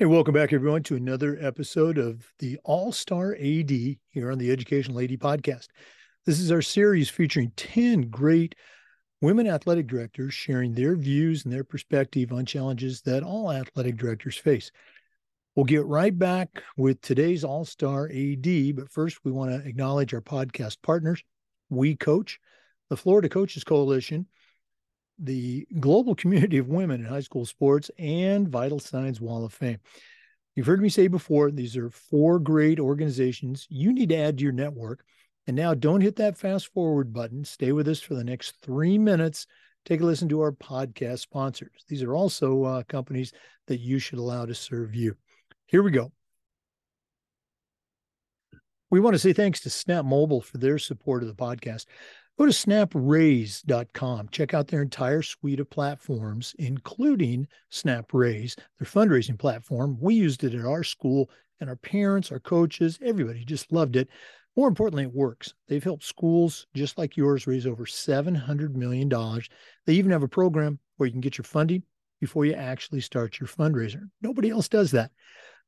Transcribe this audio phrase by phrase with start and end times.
[0.00, 4.52] Hey, welcome back, everyone, to another episode of the All Star AD here on the
[4.52, 5.66] Educational AD podcast.
[6.24, 8.54] This is our series featuring 10 great
[9.20, 14.36] women athletic directors sharing their views and their perspective on challenges that all athletic directors
[14.36, 14.70] face.
[15.56, 20.14] We'll get right back with today's All Star AD, but first, we want to acknowledge
[20.14, 21.24] our podcast partners,
[21.70, 22.38] We Coach,
[22.88, 24.28] the Florida Coaches Coalition,
[25.18, 29.78] the global community of women in high school sports, and Vital Signs Wall of Fame.
[30.54, 34.44] You've heard me say before, these are four great organizations you need to add to
[34.44, 35.04] your network.
[35.46, 37.44] And now don't hit that fast forward button.
[37.44, 39.46] Stay with us for the next three minutes.
[39.84, 41.84] Take a listen to our podcast sponsors.
[41.88, 43.32] These are also uh, companies
[43.68, 45.16] that you should allow to serve you.
[45.66, 46.12] Here we go.
[48.90, 51.86] We want to say thanks to Snap Mobile for their support of the podcast.
[52.38, 54.28] Go to snapraise.com.
[54.30, 59.98] Check out their entire suite of platforms, including SnapRaise, their fundraising platform.
[60.00, 64.08] We used it at our school, and our parents, our coaches, everybody just loved it.
[64.56, 65.54] More importantly, it works.
[65.66, 69.08] They've helped schools just like yours raise over $700 million.
[69.86, 71.82] They even have a program where you can get your funding
[72.20, 74.02] before you actually start your fundraiser.
[74.22, 75.10] Nobody else does that.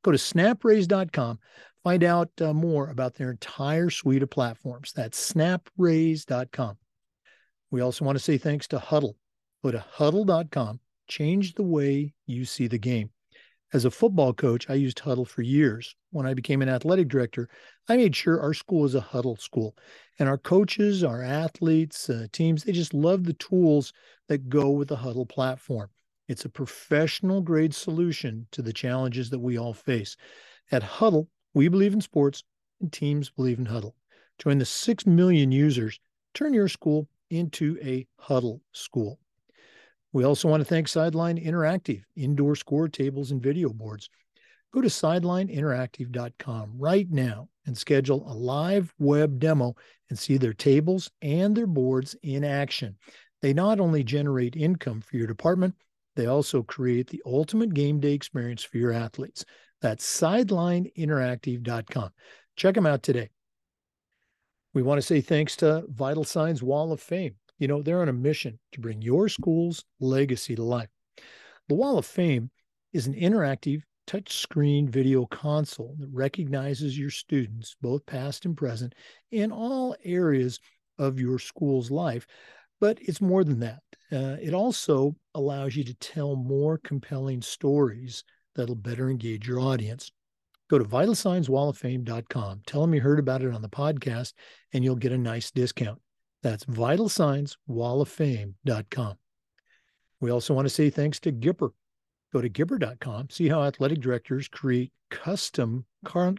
[0.03, 1.39] Go to snapraise.com.
[1.83, 4.93] Find out uh, more about their entire suite of platforms.
[4.93, 6.77] That's snapraise.com.
[7.71, 9.15] We also want to say thanks to Huddle.
[9.63, 13.09] Go to huddle.com, Change the way you see the game.
[13.73, 15.95] As a football coach, I used Huddle for years.
[16.11, 17.47] When I became an athletic director,
[17.87, 19.75] I made sure our school was a Huddle school.
[20.19, 23.93] And our coaches, our athletes, uh, teams, they just love the tools
[24.27, 25.89] that go with the Huddle platform.
[26.27, 30.15] It's a professional grade solution to the challenges that we all face.
[30.71, 32.43] At Huddle, we believe in sports
[32.79, 33.95] and teams believe in Huddle.
[34.37, 35.99] Join the 6 million users.
[36.33, 39.19] Turn your school into a Huddle school.
[40.13, 44.09] We also want to thank Sideline Interactive, indoor score tables and video boards.
[44.73, 49.75] Go to sidelineinteractive.com right now and schedule a live web demo
[50.09, 52.97] and see their tables and their boards in action.
[53.41, 55.75] They not only generate income for your department,
[56.15, 59.45] they also create the ultimate game day experience for your athletes.
[59.81, 62.09] That's sidelineinteractive.com.
[62.55, 63.29] Check them out today.
[64.73, 67.35] We want to say thanks to Vital Signs Wall of Fame.
[67.59, 70.89] You know, they're on a mission to bring your school's legacy to life.
[71.67, 72.51] The Wall of Fame
[72.93, 78.93] is an interactive touchscreen video console that recognizes your students, both past and present,
[79.31, 80.59] in all areas
[80.97, 82.25] of your school's life.
[82.79, 83.81] But it's more than that.
[84.11, 88.23] Uh, it also allows you to tell more compelling stories
[88.55, 90.11] that'll better engage your audience.
[90.69, 92.61] Go to vitalsignswalloffame.com.
[92.65, 94.33] Tell them you heard about it on the podcast,
[94.73, 95.99] and you'll get a nice discount.
[96.43, 99.15] That's vitalsignswalloffame.com.
[100.19, 101.69] We also want to say thanks to Gipper.
[102.33, 105.85] Go to gipper.com, see how athletic directors create custom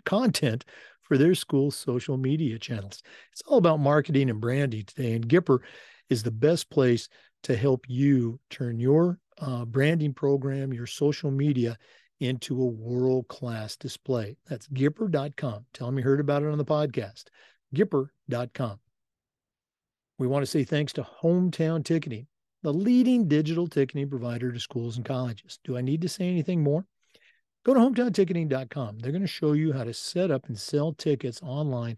[0.06, 0.65] content
[1.03, 3.03] for their school's social media channels.
[3.33, 5.59] It's all about marketing and branding today, and Gipper
[6.09, 7.10] is the best place
[7.42, 11.76] to help you turn your uh, branding program, your social media
[12.20, 14.36] into a world class display.
[14.48, 15.66] That's Gipper.com.
[15.72, 17.25] Tell them you heard about it on the podcast.
[17.75, 18.78] Gipper.com.
[20.19, 22.28] We want to say thanks to Hometown Ticketing,
[22.62, 25.59] the leading digital ticketing provider to schools and colleges.
[25.64, 26.86] Do I need to say anything more?
[27.64, 28.98] Go to hometownticketing.com.
[28.98, 31.97] They're going to show you how to set up and sell tickets online,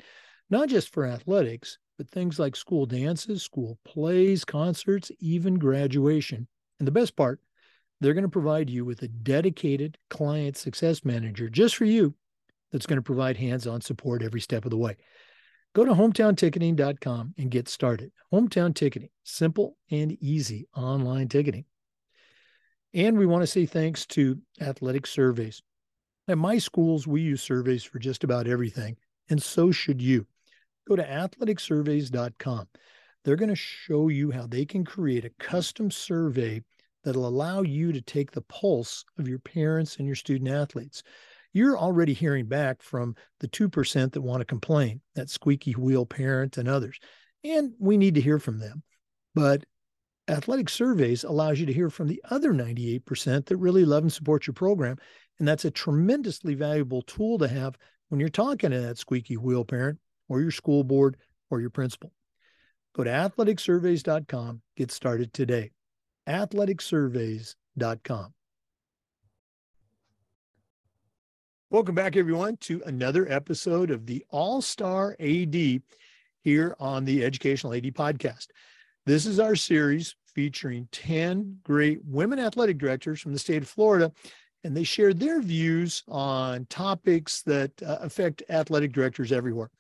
[0.48, 6.46] not just for athletics, but things like school dances, school plays, concerts, even graduation.
[6.78, 7.40] And the best part,
[8.00, 12.14] they're going to provide you with a dedicated client success manager just for you
[12.72, 14.96] that's going to provide hands on support every step of the way.
[15.74, 18.12] Go to hometownticketing.com and get started.
[18.32, 21.64] Hometown Ticketing, simple and easy online ticketing.
[22.92, 25.62] And we want to say thanks to Athletic Surveys.
[26.28, 28.96] At my schools, we use surveys for just about everything,
[29.28, 30.26] and so should you
[30.86, 32.68] go to athleticsurveys.com.
[33.24, 36.62] They're going to show you how they can create a custom survey
[37.04, 41.02] that'll allow you to take the pulse of your parents and your student athletes.
[41.52, 46.58] You're already hearing back from the 2% that want to complain, that squeaky wheel parent
[46.58, 46.98] and others.
[47.44, 48.82] And we need to hear from them.
[49.34, 49.64] But
[50.28, 54.46] athletic surveys allows you to hear from the other 98% that really love and support
[54.46, 54.96] your program.
[55.38, 57.76] And that's a tremendously valuable tool to have
[58.08, 59.98] when you're talking to that squeaky wheel parent
[60.28, 61.16] or your school board
[61.50, 62.12] or your principal.
[62.94, 64.62] Go to athleticsurveys.com.
[64.76, 65.70] Get started today.
[66.28, 68.34] athleticsurveys.com.
[71.70, 75.82] Welcome back, everyone, to another episode of the All Star AD
[76.42, 78.46] here on the Educational AD podcast.
[79.06, 84.12] This is our series featuring 10 great women athletic directors from the state of Florida
[84.64, 89.70] and they share their views on topics that uh, affect athletic directors everywhere.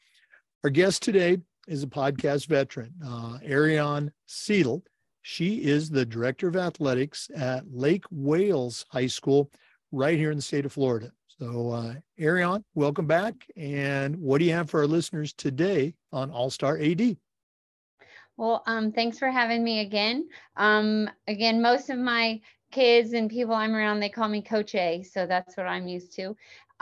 [0.64, 4.80] Our guest today is a podcast veteran, uh, Arianne Seidl.
[5.20, 9.50] She is the director of athletics at Lake Wales High School
[9.92, 11.12] right here in the state of Florida.
[11.38, 13.34] So, uh, Arianne, welcome back.
[13.58, 17.14] And what do you have for our listeners today on All Star AD?
[18.38, 20.30] Well, um, thanks for having me again.
[20.56, 22.40] Um, again, most of my
[22.72, 26.14] kids and people I'm around, they call me Coach A, so that's what I'm used
[26.16, 26.34] to.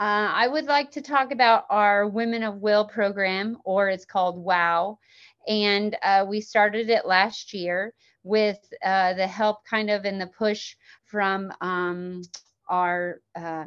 [0.03, 4.37] Uh, I would like to talk about our Women of Will program, or it's called
[4.37, 4.99] WOW.
[5.47, 10.27] And uh, we started it last year with uh, the help kind of in the
[10.27, 12.21] push from um,
[12.67, 13.63] our uh,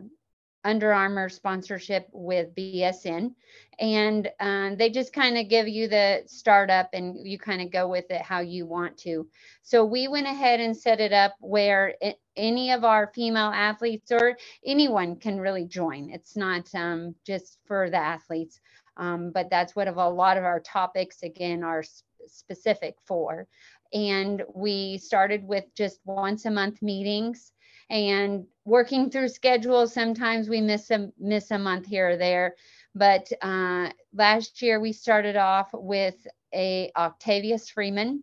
[0.66, 3.32] under Armour sponsorship with BSN.
[3.78, 7.86] And um, they just kind of give you the startup and you kind of go
[7.86, 9.28] with it how you want to.
[9.62, 14.10] So we went ahead and set it up where it, any of our female athletes
[14.10, 16.10] or anyone can really join.
[16.10, 18.60] It's not um, just for the athletes,
[18.96, 23.46] um, but that's what of a lot of our topics, again, are sp- specific for.
[23.92, 27.52] And we started with just once a month meetings
[27.90, 32.56] and working through schedules sometimes we miss a miss a month here or there.
[32.94, 38.22] But uh, last year we started off with a octavius freeman.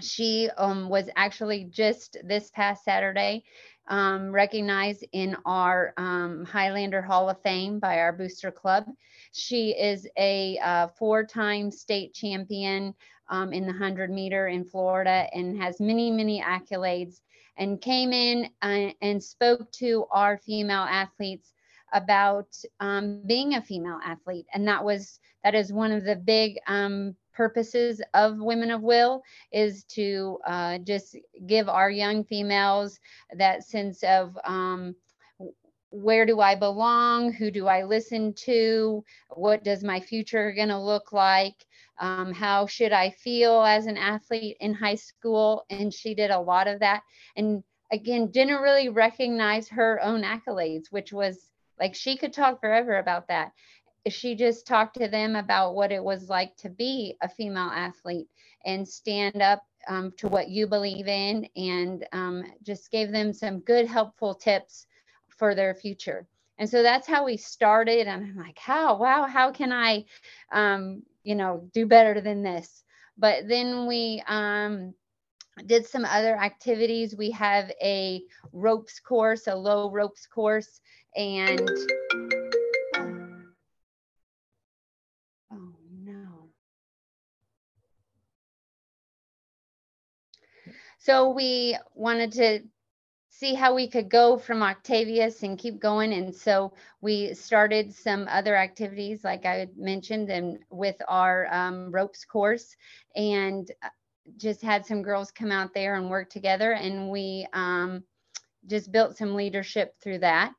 [0.00, 3.44] She um, was actually just this past saturday
[3.88, 8.84] um, recognized in our um, highlander hall of fame by our booster club.
[9.32, 12.94] She is a uh, four-time state champion
[13.28, 17.20] um, in the 100 meter in florida and has many many accolades
[17.56, 21.52] and came in and, uh, and spoke to our female athletes
[21.92, 22.48] about
[22.80, 24.46] um, being a female athlete.
[24.52, 29.22] And that was that is one of the big um, purposes of women of will
[29.52, 31.16] is to uh, just
[31.46, 32.98] give our young females
[33.36, 34.94] that sense of um,
[35.90, 40.78] where do i belong who do i listen to what does my future going to
[40.78, 41.54] look like
[42.00, 45.64] um, how should I feel as an athlete in high school?
[45.70, 47.02] And she did a lot of that.
[47.36, 52.98] And again, didn't really recognize her own accolades, which was like she could talk forever
[52.98, 53.52] about that.
[54.08, 58.28] She just talked to them about what it was like to be a female athlete
[58.64, 63.60] and stand up um, to what you believe in and um, just gave them some
[63.60, 64.86] good, helpful tips
[65.28, 66.26] for their future.
[66.58, 68.06] And so that's how we started.
[68.06, 70.04] And I'm like, how, wow, how can I,
[70.52, 72.84] um, you know, do better than this.
[73.18, 74.94] But then we um,
[75.66, 77.16] did some other activities.
[77.16, 78.22] We have a
[78.52, 80.80] ropes course, a low ropes course,
[81.16, 81.68] and
[91.04, 92.60] So we wanted to
[93.28, 96.14] see how we could go from Octavius and keep going.
[96.14, 96.72] And so
[97.02, 102.74] we started some other activities, like I mentioned, and with our um, ropes course,
[103.14, 103.88] and uh,
[104.38, 106.72] just had some girls come out there and work together.
[106.72, 108.02] And we um,
[108.66, 110.54] just built some leadership through that.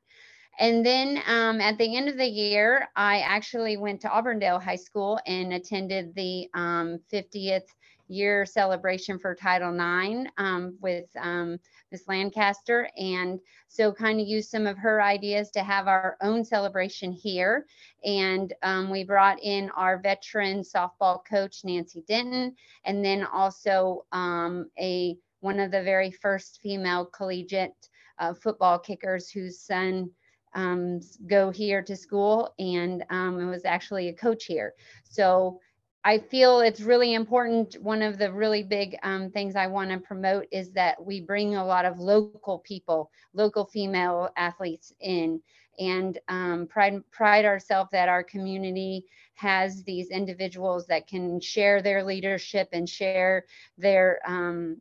[0.60, 4.76] And then um, at the end of the year, I actually went to Auburndale High
[4.76, 7.66] School and attended the 50th um,
[8.08, 11.58] year celebration for Title IX um, with um,
[11.90, 12.88] Miss Lancaster.
[12.96, 17.66] And so kind of used some of her ideas to have our own celebration here.
[18.04, 24.70] And um, we brought in our veteran softball coach, Nancy Denton, and then also um,
[24.78, 30.10] a one of the very first female collegiate uh, football kickers whose son
[30.54, 34.72] um, go here to school and um, it was actually a coach here.
[35.04, 35.60] So
[36.06, 37.74] I feel it's really important.
[37.82, 41.56] One of the really big um, things I want to promote is that we bring
[41.56, 45.40] a lot of local people, local female athletes in,
[45.80, 52.04] and um, pride pride ourselves that our community has these individuals that can share their
[52.04, 53.44] leadership and share
[53.76, 54.76] their um,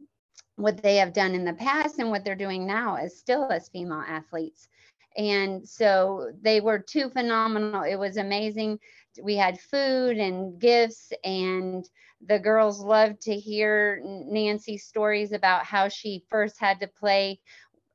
[0.58, 3.67] what they have done in the past and what they're doing now as still as
[3.70, 4.70] female athletes.
[5.17, 7.82] And so they were two phenomenal.
[7.82, 8.79] It was amazing
[9.22, 11.88] we had food and gifts and
[12.25, 17.39] the girls loved to hear Nancy's stories about how she first had to play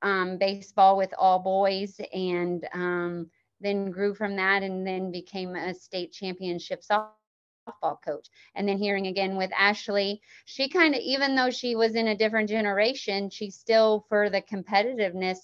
[0.03, 5.75] um, baseball with all boys and um, then grew from that and then became a
[5.75, 8.29] state championship softball coach.
[8.55, 12.17] And then hearing again with Ashley, she kind of, even though she was in a
[12.17, 15.39] different generation, she still, for the competitiveness,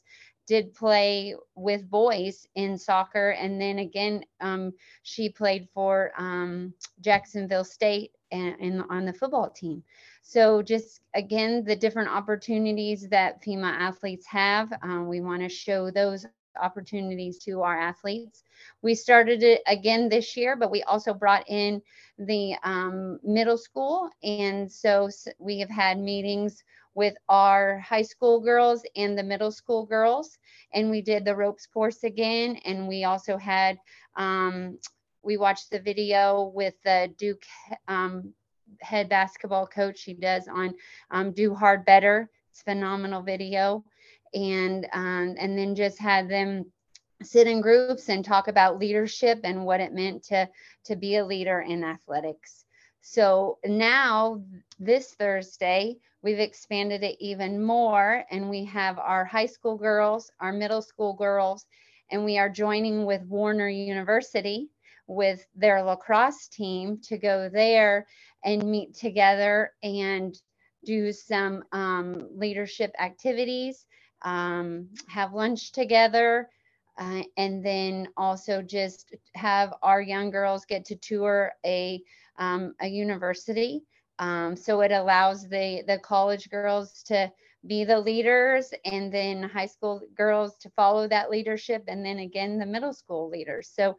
[0.47, 3.31] did play with boys in soccer.
[3.31, 4.73] And then again, um,
[5.03, 9.83] she played for um, Jacksonville State and, and, on the football team.
[10.23, 15.91] So just again, the different opportunities that female athletes have, um, we want to show
[15.91, 16.27] those
[16.61, 18.43] opportunities to our athletes.
[18.83, 21.83] We started it again this year, but we also brought in
[22.19, 24.11] the um, middle school.
[24.23, 26.65] And so we have had meetings
[26.97, 30.39] with our high school girls and the middle school girls.
[30.73, 32.57] And we did the ropes course again.
[32.65, 33.79] And we also had,
[34.17, 34.79] um,
[35.23, 37.43] we watched the video with the Duke
[37.87, 38.33] um,
[38.81, 40.03] head basketball coach.
[40.03, 40.75] He does on
[41.11, 42.31] um, Do Hard Better.
[42.51, 43.85] It's phenomenal video.
[44.35, 46.65] And, um, and then just had them
[47.23, 50.49] sit in groups and talk about leadership and what it meant to
[50.85, 52.66] to be a leader in athletics.
[53.09, 54.43] So now
[54.81, 60.53] this Thursday, we've expanded it even more and we have our high school girls, our
[60.53, 61.67] middle school girls,
[62.11, 64.71] and we are joining with Warner University
[65.07, 68.09] with their lacrosse team to go there
[68.45, 70.37] and meet together and
[70.85, 73.87] do some um, leadership activities,
[74.23, 76.51] um, have lunch together,
[76.99, 82.03] uh, and then also just have our young girls get to tour a
[82.39, 83.83] um, a university.
[84.19, 87.31] Um, so it allows the the college girls to
[87.67, 92.59] be the leaders, and then high school girls to follow that leadership, and then again
[92.59, 93.71] the middle school leaders.
[93.75, 93.91] So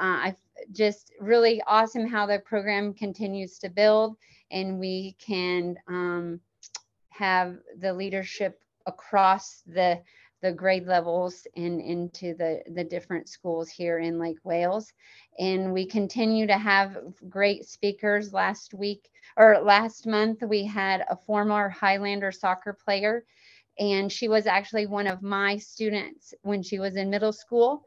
[0.00, 0.34] uh, I
[0.72, 4.16] just really awesome how the program continues to build,
[4.50, 6.40] and we can um,
[7.10, 10.00] have the leadership across the
[10.42, 14.92] the grade levels and into the, the different schools here in Lake Wales.
[15.38, 16.96] And we continue to have
[17.28, 18.32] great speakers.
[18.32, 23.24] Last week or last month, we had a former Highlander soccer player,
[23.78, 27.86] and she was actually one of my students when she was in middle school.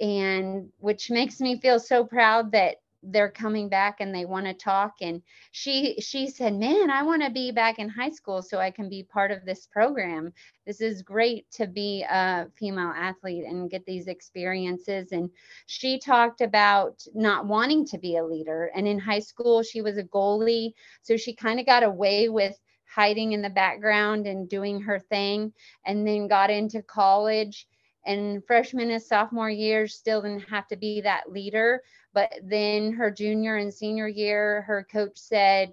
[0.00, 4.52] And which makes me feel so proud that they're coming back and they want to
[4.52, 8.58] talk and she she said man i want to be back in high school so
[8.58, 10.32] i can be part of this program.
[10.66, 15.30] This is great to be a female athlete and get these experiences and
[15.66, 19.96] she talked about not wanting to be a leader and in high school she was
[19.98, 22.58] a goalie so she kind of got away with
[22.94, 25.52] hiding in the background and doing her thing
[25.86, 27.66] and then got into college
[28.06, 33.10] and freshman and sophomore years still didn't have to be that leader but then her
[33.10, 35.72] junior and senior year, her coach said,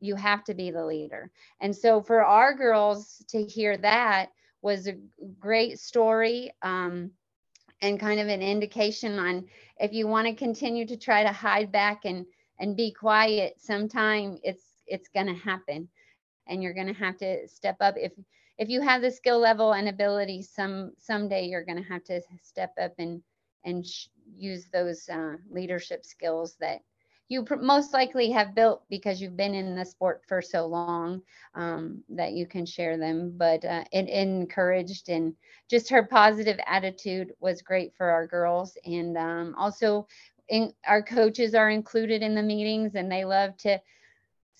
[0.00, 1.30] you have to be the leader.
[1.60, 4.30] And so for our girls to hear that
[4.62, 4.96] was a
[5.38, 7.10] great story um,
[7.82, 9.46] and kind of an indication on
[9.78, 12.26] if you want to continue to try to hide back and
[12.58, 15.88] and be quiet sometime it's it's going to happen
[16.46, 18.12] and you're going to have to step up if
[18.60, 22.20] if you have the skill level and ability some someday you're going to have to
[22.42, 23.22] step up and
[23.64, 23.86] and
[24.36, 26.80] use those uh, leadership skills that
[27.30, 31.22] you most likely have built because you've been in the sport for so long
[31.54, 33.32] um, that you can share them.
[33.36, 35.34] But uh, it, it, encouraged and
[35.70, 38.76] just her positive attitude was great for our girls.
[38.84, 40.08] And um, also,
[40.48, 43.80] in, our coaches are included in the meetings and they love to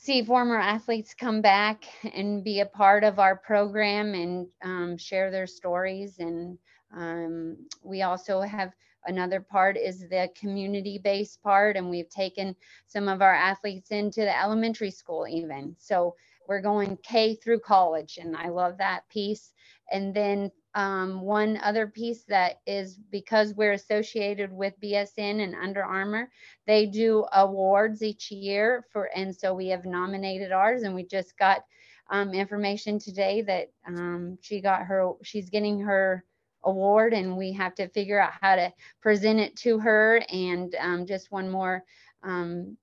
[0.01, 5.31] see former athletes come back and be a part of our program and um, share
[5.31, 6.19] their stories.
[6.19, 6.59] And
[6.97, 8.73] um, we also have
[9.07, 12.55] Another part is the community based part, and we've taken
[12.87, 15.75] some of our athletes into the elementary school, even.
[15.79, 16.17] So
[16.47, 19.53] we're going K through college, and I love that piece.
[19.91, 25.83] And then um, one other piece that is because we're associated with BSN and Under
[25.83, 26.31] Armour,
[26.67, 31.37] they do awards each year for, and so we have nominated ours, and we just
[31.39, 31.65] got
[32.11, 36.25] um, information today that um, she got her, she's getting her
[36.65, 41.07] award and we have to figure out how to present it to her and um,
[41.07, 41.85] just one more
[42.23, 42.77] um,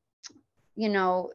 [0.75, 1.31] you know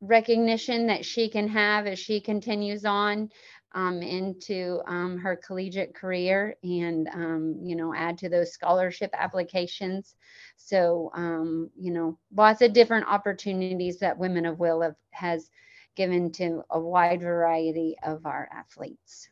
[0.00, 3.28] recognition that she can have as she continues on
[3.72, 10.16] um, into um, her collegiate career and um, you know add to those scholarship applications.
[10.56, 15.50] So um, you know lots of different opportunities that women of will have, has
[15.96, 19.28] given to a wide variety of our athletes.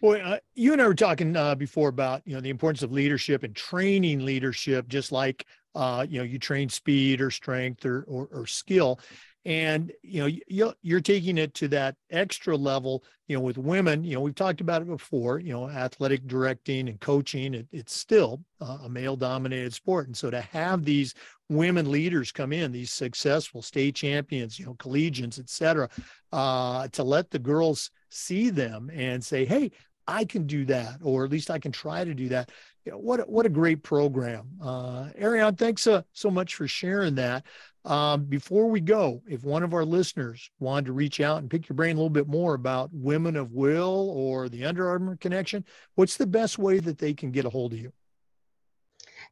[0.00, 2.92] Boy, uh, you and I were talking uh, before about you know the importance of
[2.92, 8.02] leadership and training leadership, just like uh, you know you train speed or strength or
[8.02, 9.00] or, or skill,
[9.46, 13.04] and you know you, you're taking it to that extra level.
[13.28, 15.38] You know, with women, you know we've talked about it before.
[15.38, 20.40] You know, athletic directing and coaching, it, it's still a male-dominated sport, and so to
[20.40, 21.14] have these
[21.48, 25.88] women leaders come in, these successful state champions, you know, collegians, et cetera,
[26.32, 29.70] uh, to let the girls see them and say, hey,
[30.08, 32.50] I can do that, or at least I can try to do that.
[32.86, 34.46] You know, what, what a great program.
[34.62, 37.44] Uh, Arianne, thanks uh, so much for sharing that.
[37.84, 41.68] Um, before we go, if one of our listeners wanted to reach out and pick
[41.68, 45.64] your brain a little bit more about Women of Will or the Under Armour connection,
[45.96, 47.92] what's the best way that they can get a hold of you?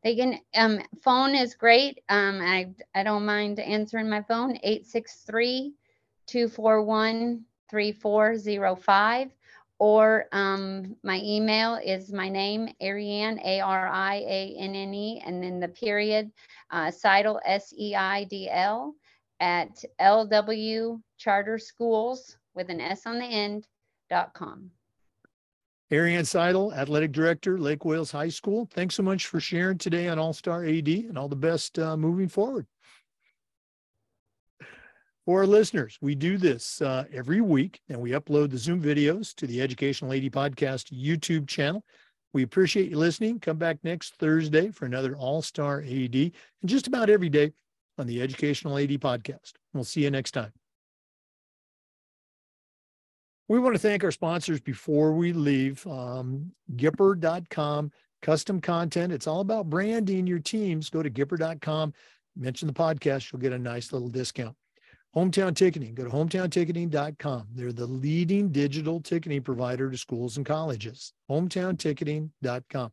[0.02, 2.00] They can um phone is great.
[2.08, 5.74] Um I I don't mind answering my phone 863
[6.26, 9.30] 241 3405
[9.78, 15.22] or um, my email is my name, Arianne, A R I A N N E,
[15.24, 16.30] and then the period,
[16.70, 18.94] uh, Seidl, S E I D L,
[19.40, 23.66] at LW Charter Schools with an S on the end,
[24.10, 24.70] dot com.
[25.90, 28.68] Arianne Seidl, Athletic Director, Lake Wales High School.
[28.72, 31.96] Thanks so much for sharing today on All Star AD and all the best uh,
[31.96, 32.66] moving forward.
[35.24, 39.34] For our listeners, we do this uh, every week and we upload the Zoom videos
[39.36, 41.82] to the Educational AD Podcast YouTube channel.
[42.34, 43.40] We appreciate you listening.
[43.40, 46.32] Come back next Thursday for another All Star AD and
[46.66, 47.52] just about every day
[47.96, 49.52] on the Educational AD Podcast.
[49.72, 50.52] We'll see you next time.
[53.48, 55.86] We want to thank our sponsors before we leave.
[55.86, 59.12] Um, Gipper.com, custom content.
[59.12, 60.90] It's all about branding your teams.
[60.90, 61.94] Go to Gipper.com,
[62.36, 64.56] mention the podcast, you'll get a nice little discount.
[65.14, 65.94] Hometown Ticketing.
[65.94, 67.46] Go to hometownticketing.com.
[67.54, 71.12] They're the leading digital ticketing provider to schools and colleges.
[71.30, 72.92] Hometownticketing.com.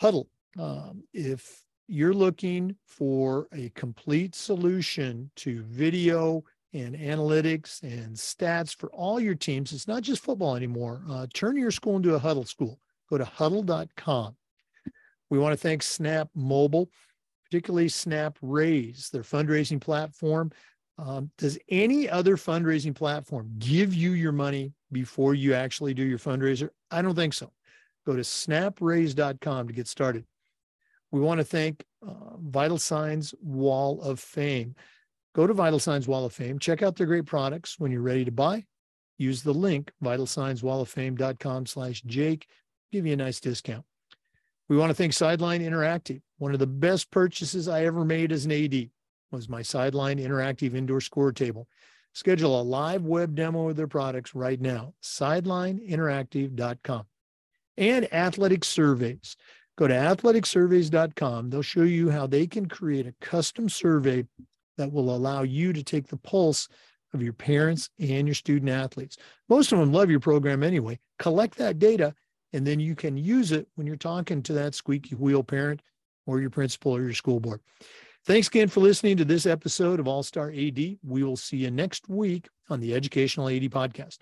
[0.00, 8.74] Huddle, Um, if you're looking for a complete solution to video and analytics and stats
[8.74, 11.02] for all your teams, it's not just football anymore.
[11.08, 12.78] Uh, turn your school into a huddle school.
[13.08, 14.36] Go to huddle.com.
[15.30, 16.88] We want to thank Snap Mobile,
[17.44, 20.50] particularly Snap Raise, their fundraising platform.
[21.00, 26.18] Um, does any other fundraising platform give you your money before you actually do your
[26.18, 26.68] fundraiser?
[26.90, 27.50] I don't think so.
[28.04, 30.26] Go to snapraise.com to get started.
[31.10, 34.74] We want to thank uh, Vital Signs Wall of Fame.
[35.34, 37.78] Go to Vital Signs Wall of Fame, check out their great products.
[37.78, 38.66] When you're ready to buy,
[39.16, 42.46] use the link vitalsignswalloffame.com slash Jake,
[42.92, 43.84] give you a nice discount.
[44.68, 48.44] We want to thank Sideline Interactive, one of the best purchases I ever made as
[48.44, 48.90] an AD
[49.30, 51.68] was my sideline interactive indoor score table.
[52.12, 57.04] Schedule a live web demo of their products right now, sidelineinteractive.com.
[57.76, 59.36] And athletic surveys.
[59.78, 61.50] Go to athleticsurveys.com.
[61.50, 64.26] They'll show you how they can create a custom survey
[64.76, 66.68] that will allow you to take the pulse
[67.14, 69.16] of your parents and your student athletes.
[69.48, 70.98] Most of them love your program anyway.
[71.18, 72.14] Collect that data,
[72.52, 75.80] and then you can use it when you're talking to that squeaky wheel parent
[76.26, 77.60] or your principal or your school board.
[78.26, 80.76] Thanks again for listening to this episode of All Star AD.
[80.76, 84.18] We will see you next week on the Educational AD Podcast.